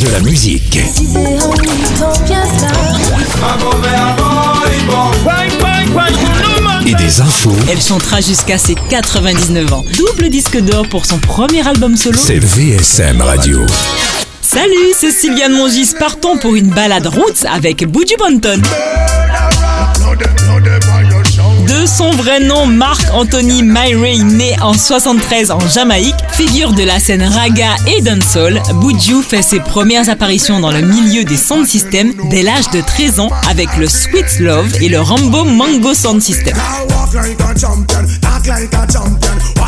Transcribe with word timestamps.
De 0.00 0.10
la 0.10 0.20
musique. 0.20 0.78
Et 6.86 6.94
des 6.94 7.20
infos. 7.20 7.56
Elle 7.70 7.80
chantera 7.80 8.20
jusqu'à 8.20 8.58
ses 8.58 8.74
99 8.74 9.72
ans. 9.72 9.84
Double 9.96 10.28
disque 10.28 10.60
d'or 10.60 10.86
pour 10.88 11.06
son 11.06 11.18
premier 11.18 11.66
album 11.66 11.96
solo. 11.96 12.18
C'est 12.22 12.38
VSM 12.38 13.22
Radio. 13.22 13.64
Salut, 14.42 14.92
c'est 14.98 15.12
Sylviane 15.12 15.52
Mongis. 15.52 15.92
Partons 15.98 16.36
pour 16.36 16.54
une 16.54 16.68
balade 16.68 17.06
roots 17.06 17.46
avec 17.50 17.86
Buju 17.86 18.16
Banton. 18.18 18.60
De 21.68 21.86
son 21.86 22.10
vrai 22.12 22.40
nom, 22.40 22.66
Marc 22.66 23.02
Anthony 23.12 23.62
Myray, 23.62 24.22
né 24.22 24.56
en 24.62 24.72
73 24.72 25.50
en 25.50 25.58
Jamaïque, 25.60 26.14
figure 26.32 26.72
de 26.72 26.82
la 26.82 26.98
scène 27.00 27.22
raga 27.22 27.74
et 27.86 28.00
dancehall, 28.02 28.62
Buju 28.80 29.22
fait 29.22 29.42
ses 29.42 29.60
premières 29.60 30.08
apparitions 30.08 30.60
dans 30.60 30.70
le 30.70 30.82
milieu 30.82 31.24
des 31.24 31.36
sound 31.36 31.66
systems 31.66 32.12
dès 32.30 32.42
l'âge 32.42 32.70
de 32.70 32.80
13 32.80 33.20
ans 33.20 33.30
avec 33.48 33.76
le 33.76 33.88
Sweet 33.88 34.38
Love 34.38 34.72
et 34.80 34.88
le 34.88 35.00
Rambo 35.00 35.44
Mango 35.44 35.94
Sound 35.94 36.22
System. 36.22 36.56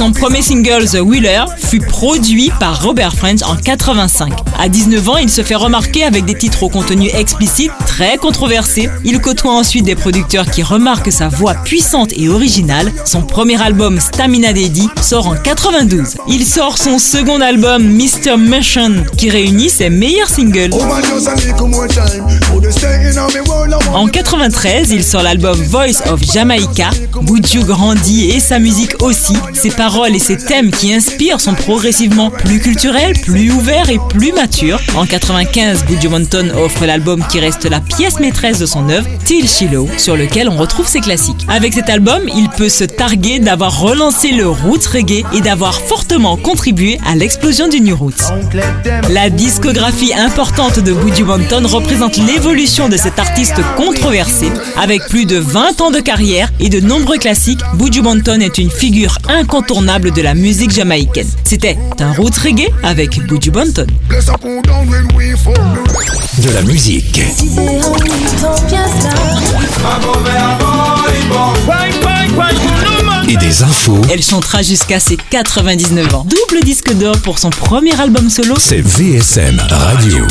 Son 0.00 0.12
premier 0.12 0.40
single, 0.40 0.86
The 0.86 1.02
Wheeler, 1.02 1.44
fut 1.58 1.80
produit 1.80 2.50
par 2.58 2.82
Robert 2.82 3.12
French 3.14 3.42
en 3.42 3.54
85. 3.54 4.32
À 4.58 4.70
19 4.70 5.08
ans, 5.10 5.16
il 5.18 5.28
se 5.28 5.42
fait 5.42 5.56
remarquer 5.56 6.04
avec 6.04 6.24
des 6.24 6.32
titres 6.34 6.62
au 6.62 6.70
contenu 6.70 7.10
explicite 7.12 7.70
très 7.84 8.16
controversés. 8.16 8.88
Il 9.04 9.20
côtoie 9.20 9.52
ensuite 9.52 9.84
des 9.84 9.96
producteurs 9.96 10.50
qui 10.50 10.62
remarquent 10.62 11.12
sa 11.12 11.28
voix 11.28 11.52
puissante 11.52 12.14
et 12.16 12.30
originale. 12.30 12.90
Son 13.04 13.20
premier 13.20 13.60
album, 13.60 14.00
Stamina 14.00 14.54
Daddy, 14.54 14.88
sort 15.02 15.26
en 15.26 15.34
92. 15.34 16.16
Il 16.28 16.46
sort 16.46 16.78
son 16.78 16.98
second 16.98 17.42
album, 17.42 17.82
Mr. 17.82 18.38
Mission, 18.38 19.04
qui 19.18 19.28
réunit 19.28 19.68
ses 19.68 19.90
meilleurs 19.90 20.30
singles. 20.30 20.70
En 23.92 24.06
93, 24.06 24.90
il 24.92 25.04
sort 25.04 25.22
l'album 25.22 25.60
Voice 25.64 26.00
of 26.10 26.22
Jamaica. 26.22 26.88
Buju 27.20 27.64
grandit 27.64 28.30
et 28.30 28.40
sa 28.40 28.58
musique 28.58 29.02
aussi. 29.02 29.34
Paroles 29.90 30.14
et 30.14 30.20
ses 30.20 30.36
thèmes 30.36 30.70
qui 30.70 30.94
inspirent 30.94 31.40
sont 31.40 31.54
progressivement 31.54 32.30
plus 32.30 32.60
culturels, 32.60 33.18
plus 33.24 33.50
ouverts 33.50 33.90
et 33.90 33.98
plus 34.08 34.32
matures. 34.32 34.78
En 34.94 35.04
95, 35.04 35.84
Buju 35.84 36.08
Banton 36.08 36.48
offre 36.56 36.86
l'album 36.86 37.24
qui 37.28 37.40
reste 37.40 37.64
la 37.64 37.80
pièce 37.80 38.20
maîtresse 38.20 38.60
de 38.60 38.66
son 38.66 38.88
œuvre, 38.88 39.08
Till 39.24 39.48
Shiloh, 39.48 39.88
sur 39.98 40.16
lequel 40.16 40.48
on 40.48 40.56
retrouve 40.56 40.86
ses 40.86 41.00
classiques. 41.00 41.44
Avec 41.48 41.74
cet 41.74 41.90
album, 41.90 42.22
il 42.36 42.48
peut 42.50 42.68
se 42.68 42.84
targuer 42.84 43.40
d'avoir 43.40 43.80
relancé 43.80 44.30
le 44.30 44.48
roots 44.48 44.86
reggae 44.92 45.24
et 45.32 45.40
d'avoir 45.40 45.74
fortement 45.74 46.36
contribué 46.36 47.00
à 47.04 47.16
l'explosion 47.16 47.66
du 47.66 47.80
new 47.80 47.96
roots. 47.96 48.30
La 49.08 49.28
discographie 49.28 50.14
importante 50.14 50.78
de 50.78 50.92
Buju 50.92 51.24
Banton 51.24 51.66
représente 51.66 52.16
l'évolution 52.16 52.88
de 52.88 52.96
cet 52.96 53.18
artiste 53.18 53.60
controversé. 53.76 54.52
Avec 54.80 55.02
plus 55.08 55.26
de 55.26 55.38
20 55.38 55.80
ans 55.80 55.90
de 55.90 55.98
carrière 55.98 56.52
et 56.60 56.68
de 56.68 56.78
nombreux 56.78 57.18
classiques, 57.18 57.60
Buju 57.74 58.02
Banton 58.02 58.38
est 58.40 58.58
une 58.58 58.70
figure 58.70 59.18
incontournable 59.28 59.79
de 59.80 60.20
la 60.20 60.34
musique 60.34 60.72
jamaïcaine. 60.72 61.26
C'était 61.42 61.78
un 62.00 62.12
roots 62.12 62.38
reggae 62.42 62.68
avec 62.82 63.18
Buju 63.26 63.50
Banton. 63.50 63.86
De 66.38 66.50
la 66.50 66.62
musique. 66.62 67.20
Et 73.28 73.36
des 73.36 73.62
infos. 73.62 74.02
Elle 74.10 74.22
chantera 74.22 74.62
jusqu'à 74.62 75.00
ses 75.00 75.16
99 75.16 76.14
ans. 76.14 76.26
Double 76.28 76.62
disque 76.62 76.92
d'or 76.92 77.16
pour 77.22 77.38
son 77.38 77.48
premier 77.48 77.98
album 77.98 78.28
solo. 78.28 78.56
C'est 78.58 78.82
VSM 78.82 79.62
Radio. 79.70 80.26